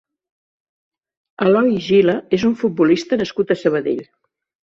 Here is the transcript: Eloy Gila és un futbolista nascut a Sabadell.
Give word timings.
Eloy 1.45 1.69
Gila 1.89 2.15
és 2.39 2.47
un 2.49 2.57
futbolista 2.63 3.21
nascut 3.23 3.53
a 3.53 3.59
Sabadell. 3.65 4.03